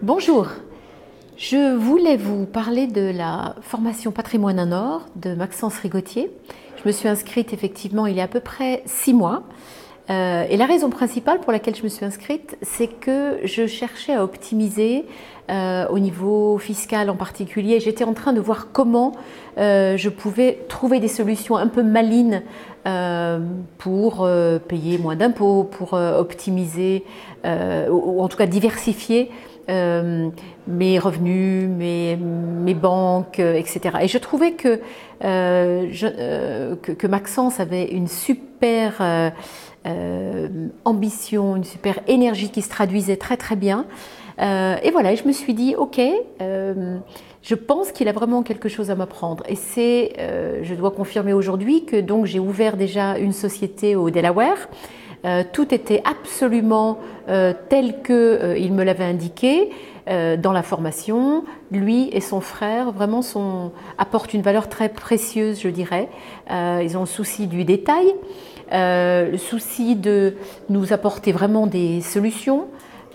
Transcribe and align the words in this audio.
Bonjour, 0.00 0.46
je 1.36 1.74
voulais 1.74 2.16
vous 2.16 2.46
parler 2.46 2.86
de 2.86 3.10
la 3.10 3.56
formation 3.62 4.12
Patrimoine 4.12 4.60
en 4.60 4.70
Or 4.70 5.06
de 5.16 5.34
Maxence 5.34 5.76
Rigotier. 5.78 6.30
Je 6.76 6.86
me 6.86 6.92
suis 6.92 7.08
inscrite 7.08 7.52
effectivement 7.52 8.06
il 8.06 8.14
y 8.14 8.20
a 8.20 8.24
à 8.24 8.28
peu 8.28 8.38
près 8.38 8.84
six 8.86 9.12
mois. 9.12 9.42
Euh, 10.08 10.44
et 10.48 10.56
la 10.56 10.66
raison 10.66 10.88
principale 10.88 11.40
pour 11.40 11.50
laquelle 11.50 11.74
je 11.74 11.82
me 11.82 11.88
suis 11.88 12.04
inscrite, 12.04 12.56
c'est 12.62 12.86
que 12.86 13.40
je 13.42 13.66
cherchais 13.66 14.14
à 14.14 14.22
optimiser 14.22 15.04
euh, 15.50 15.88
au 15.88 15.98
niveau 15.98 16.58
fiscal 16.58 17.10
en 17.10 17.16
particulier. 17.16 17.80
J'étais 17.80 18.04
en 18.04 18.14
train 18.14 18.32
de 18.32 18.40
voir 18.40 18.68
comment 18.72 19.12
euh, 19.58 19.96
je 19.96 20.08
pouvais 20.10 20.60
trouver 20.68 21.00
des 21.00 21.08
solutions 21.08 21.56
un 21.56 21.66
peu 21.66 21.82
malines 21.82 22.44
pour 23.76 24.26
payer 24.66 24.96
moins 24.96 25.14
d'impôts, 25.14 25.64
pour 25.64 25.92
optimiser, 25.92 27.04
ou, 27.44 28.22
en 28.22 28.28
tout 28.28 28.38
cas 28.38 28.46
diversifier 28.46 29.30
mes 29.68 30.98
revenus, 30.98 31.68
mes, 31.68 32.16
mes 32.16 32.74
banques, 32.74 33.38
etc. 33.38 33.98
Et 34.02 34.08
je 34.08 34.18
trouvais 34.18 34.52
que, 34.52 34.80
je, 35.22 36.74
que, 36.76 36.92
que, 36.92 37.06
Maxence 37.06 37.60
avait 37.60 37.84
une 37.84 38.08
super 38.08 39.02
euh, 39.88 40.68
ambition, 40.84 41.56
une 41.56 41.64
super 41.64 42.00
énergie 42.08 42.50
qui 42.50 42.62
se 42.62 42.68
traduisait 42.68 43.16
très 43.16 43.36
très 43.36 43.56
bien. 43.56 43.86
Euh, 44.40 44.76
et 44.82 44.90
voilà, 44.90 45.14
je 45.14 45.24
me 45.24 45.32
suis 45.32 45.54
dit, 45.54 45.76
ok, 45.76 46.00
euh, 46.42 46.98
je 47.42 47.54
pense 47.54 47.92
qu'il 47.92 48.08
a 48.08 48.12
vraiment 48.12 48.42
quelque 48.42 48.68
chose 48.68 48.90
à 48.90 48.96
m'apprendre. 48.96 49.44
Et 49.48 49.54
c'est, 49.54 50.12
je 50.62 50.74
dois 50.74 50.90
confirmer 50.90 51.32
aujourd'hui 51.32 51.84
que 51.84 52.00
donc 52.00 52.26
j'ai 52.26 52.40
ouvert 52.40 52.76
déjà 52.76 53.18
une 53.18 53.32
société 53.32 53.96
au 53.96 54.10
Delaware. 54.10 54.68
Tout 55.52 55.74
était 55.74 56.02
absolument 56.04 56.98
tel 57.26 58.02
que 58.02 58.56
il 58.56 58.72
me 58.72 58.84
l'avait 58.84 59.04
indiqué 59.04 59.70
dans 60.06 60.52
la 60.52 60.62
formation. 60.62 61.44
Lui 61.70 62.08
et 62.12 62.20
son 62.20 62.40
frère 62.40 62.92
vraiment 62.92 63.20
apportent 63.98 64.32
une 64.32 64.42
valeur 64.42 64.68
très 64.68 64.88
précieuse, 64.88 65.60
je 65.60 65.68
dirais. 65.68 66.08
ils 66.50 66.96
ont 66.96 67.00
le 67.00 67.06
souci 67.06 67.46
du 67.46 67.64
détail. 67.64 68.14
Euh, 68.72 69.30
le 69.30 69.38
souci 69.38 69.96
de 69.96 70.34
nous 70.68 70.92
apporter 70.92 71.32
vraiment 71.32 71.66
des 71.66 72.00
solutions. 72.00 72.66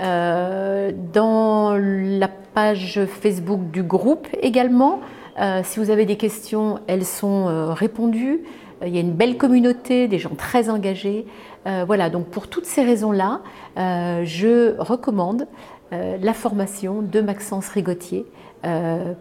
Euh, 0.00 0.90
dans 1.12 1.76
la 1.76 2.28
page 2.54 3.00
Facebook 3.06 3.70
du 3.70 3.82
groupe 3.82 4.26
également, 4.40 5.00
euh, 5.00 5.21
si 5.64 5.78
vous 5.78 5.90
avez 5.90 6.06
des 6.06 6.16
questions, 6.16 6.80
elles 6.86 7.04
sont 7.04 7.72
répondues. 7.74 8.40
Il 8.84 8.94
y 8.94 8.98
a 8.98 9.00
une 9.00 9.12
belle 9.12 9.36
communauté, 9.36 10.08
des 10.08 10.18
gens 10.18 10.34
très 10.34 10.68
engagés. 10.68 11.26
voilà, 11.64 12.10
donc 12.10 12.26
pour 12.26 12.48
toutes 12.48 12.66
ces 12.66 12.82
raisons-là, 12.82 13.40
je 13.76 14.78
recommande 14.78 15.46
la 15.90 16.34
formation 16.34 17.02
de 17.02 17.20
Maxence 17.20 17.68
Rigotier, 17.68 18.26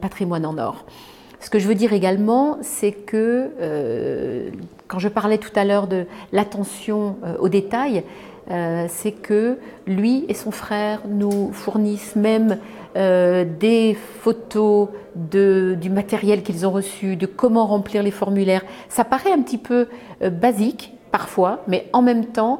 Patrimoine 0.01 0.45
en 0.45 0.57
or. 0.57 0.85
Ce 1.41 1.49
que 1.49 1.57
je 1.57 1.67
veux 1.67 1.75
dire 1.75 1.91
également, 1.91 2.59
c'est 2.61 2.91
que 2.91 3.49
euh, 3.59 4.51
quand 4.87 4.99
je 4.99 5.09
parlais 5.09 5.39
tout 5.39 5.51
à 5.55 5.65
l'heure 5.65 5.87
de 5.87 6.05
l'attention 6.31 7.17
euh, 7.23 7.35
aux 7.39 7.49
détails, 7.49 8.03
euh, 8.49 8.85
c'est 8.89 9.11
que 9.11 9.57
lui 9.87 10.25
et 10.27 10.33
son 10.33 10.51
frère 10.51 11.01
nous 11.07 11.51
fournissent 11.53 12.15
même 12.15 12.57
des 12.93 13.95
photos 14.19 14.89
de, 15.15 15.77
du 15.79 15.89
matériel 15.89 16.43
qu'ils 16.43 16.67
ont 16.67 16.71
reçu, 16.71 17.15
de 17.15 17.25
comment 17.25 17.65
remplir 17.65 18.03
les 18.03 18.11
formulaires. 18.11 18.63
Ça 18.89 19.05
paraît 19.05 19.31
un 19.31 19.41
petit 19.41 19.57
peu 19.57 19.87
basique 20.29 20.93
parfois, 21.09 21.61
mais 21.69 21.87
en 21.93 22.01
même 22.01 22.25
temps, 22.25 22.59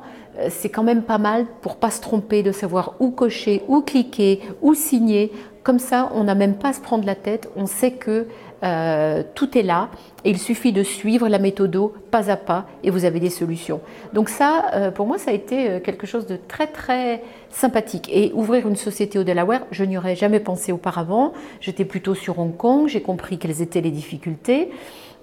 c'est 0.50 0.70
quand 0.70 0.84
même 0.84 1.04
pas 1.04 1.18
mal 1.18 1.48
pour 1.62 1.76
pas 1.76 1.92
se 1.92 2.00
tromper 2.00 2.44
de 2.44 2.54
savoir 2.54 2.94
où 3.02 3.12
cocher, 3.12 3.62
où 3.68 3.82
cliquer, 3.82 4.40
où 4.62 4.74
signer. 4.74 5.34
Comme 5.64 5.80
ça, 5.80 6.12
on 6.16 6.24
n'a 6.24 6.36
même 6.36 6.56
pas 6.56 6.70
à 6.70 6.74
se 6.74 6.82
prendre 6.82 7.06
la 7.06 7.16
tête. 7.16 7.50
On 7.56 7.68
sait 7.68 7.92
que 7.92 8.28
euh, 8.64 9.24
tout 9.34 9.58
est 9.58 9.64
là. 9.64 9.90
Et 10.24 10.30
il 10.30 10.38
suffit 10.38 10.72
de 10.72 10.84
suivre 10.84 11.28
la 11.28 11.40
méthode 11.40 11.78
pas 12.12 12.30
à 12.30 12.38
pas 12.38 12.66
et 12.84 12.90
vous 12.90 13.06
avez 13.06 13.20
des 13.20 13.30
solutions. 13.30 13.82
Donc 14.14 14.30
ça, 14.30 14.66
euh, 14.74 14.92
pour 14.92 15.08
moi, 15.08 15.18
ça 15.18 15.32
a 15.32 15.34
été 15.34 15.70
euh, 15.70 15.80
quelque 15.80 16.06
chose 16.06 16.28
de 16.28 16.38
très 16.48 16.68
très 16.68 17.24
sympathique. 17.50 18.10
Et 18.12 18.32
ouvrir 18.34 18.68
une 18.68 18.76
société 18.76 19.18
au 19.18 19.24
Delaware, 19.24 19.62
je 19.72 19.84
n'y 19.84 19.98
aurais 19.98 20.16
jamais 20.16 20.40
pensé 20.40 20.72
auparavant. 20.72 21.34
J'étais 21.60 21.86
plutôt 21.86 22.14
sur 22.14 22.40
Hong 22.40 22.56
Kong, 22.56 22.88
j'ai 22.88 23.02
compris 23.02 23.38
quelles 23.38 23.62
étaient 23.62 23.82
les 23.82 23.92
difficultés. 23.92 24.70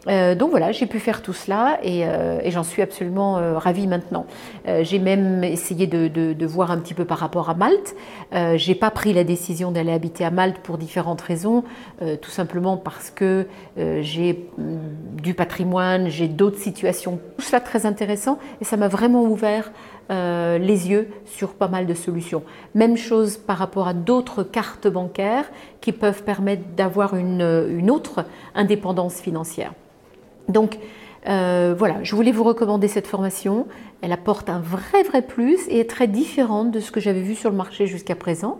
Euh, 0.06 0.34
donc 0.34 0.50
voilà, 0.50 0.70
j'ai 0.72 0.86
pu 0.86 1.00
faire 1.00 1.22
tout 1.22 1.32
cela 1.32 1.78
et, 1.82 2.06
euh, 2.06 2.38
j'en 2.50 2.62
suis 2.62 2.82
absolument 2.82 3.38
euh, 3.38 3.58
ravie 3.58 3.86
maintenant. 3.86 4.26
j'ai 4.82 4.98
même 4.98 5.44
essayé 5.44 5.86
de, 5.86 6.46
voir 6.46 6.70
un 6.70 6.78
petit 6.78 6.94
peu 6.94 7.04
par 7.04 7.18
rapport 7.18 7.50
à 7.50 7.54
Malte. 7.54 7.94
j'ai 8.56 8.74
pas 8.74 8.90
pris 8.90 9.12
la 9.12 9.24
décision 9.24 9.70
d'aller 9.70 9.92
habiter 9.92 10.24
à 10.24 10.30
Malte 10.30 10.58
pour 10.58 10.78
différentes 10.78 11.20
raisons, 11.20 11.64
tout 12.20 12.30
simplement 12.30 12.76
parce 12.76 13.10
que 13.10 13.46
j'ai 13.76 14.48
mm, 14.56 15.20
du 15.22 15.34
patrimoine, 15.34 16.08
j'ai 16.08 16.28
d'autres 16.28 16.58
situations, 16.58 17.18
tout 17.36 17.44
cela 17.44 17.60
très 17.60 17.86
intéressant 17.86 18.38
et 18.60 18.64
ça 18.64 18.76
m'a 18.76 18.88
vraiment 18.88 19.24
ouvert 19.24 19.72
les 20.10 20.88
yeux 20.88 21.08
sur 21.26 21.52
pas 21.52 21.68
mal 21.68 21.86
de 21.86 21.94
solutions. 21.94 22.42
Même 22.74 22.96
chose 22.96 23.36
par 23.36 23.58
rapport 23.58 23.88
à 23.88 23.94
d'autres 23.94 24.42
cartes 24.42 24.88
bancaires 24.88 25.50
qui 25.80 25.92
peuvent 25.92 26.22
permettre 26.22 26.62
d'avoir 26.76 27.14
une 27.14 27.90
autre 27.90 28.24
indépendance 28.54 29.20
financière. 29.20 29.72
Donc 30.48 30.78
euh, 31.28 31.74
voilà, 31.76 32.02
je 32.02 32.14
voulais 32.14 32.32
vous 32.32 32.44
recommander 32.44 32.88
cette 32.88 33.06
formation. 33.06 33.66
Elle 34.00 34.12
apporte 34.12 34.48
un 34.48 34.60
vrai, 34.60 35.02
vrai 35.02 35.22
plus 35.22 35.66
et 35.68 35.80
est 35.80 35.90
très 35.90 36.06
différente 36.06 36.70
de 36.70 36.80
ce 36.80 36.90
que 36.90 37.00
j'avais 37.00 37.20
vu 37.20 37.34
sur 37.34 37.50
le 37.50 37.56
marché 37.56 37.86
jusqu'à 37.86 38.14
présent. 38.14 38.58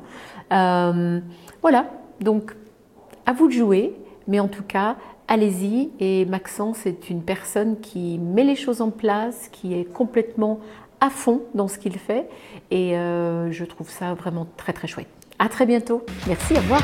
Euh, 0.53 1.21
voilà, 1.63 1.91
donc 2.21 2.55
à 3.27 3.33
vous 3.33 3.49
de 3.49 3.53
jouer, 3.53 3.95
mais 4.27 4.41
en 4.41 4.49
tout 4.49 4.63
cas, 4.63 4.97
allez-y. 5.29 5.91
Et 6.01 6.25
Maxence 6.27 6.87
est 6.87 7.11
une 7.11 7.23
personne 7.23 7.79
qui 7.81 8.19
met 8.19 8.45
les 8.45 8.57
choses 8.57 8.81
en 8.81 8.91
place, 8.91 9.49
qui 9.53 9.75
est 9.75 9.85
complètement 9.85 10.61
à 11.01 11.11
fond 11.11 11.43
dans 11.55 11.69
ce 11.69 11.79
qu'il 11.79 11.97
fait. 11.99 12.29
Et 12.71 12.97
euh, 12.99 13.51
je 13.53 13.65
trouve 13.65 13.89
ça 13.89 14.15
vraiment 14.15 14.47
très, 14.57 14.73
très 14.73 14.89
chouette. 14.89 15.09
À 15.39 15.49
très 15.49 15.67
bientôt. 15.67 16.05
Merci, 16.27 16.55
au 16.55 16.57
revoir. 16.57 16.83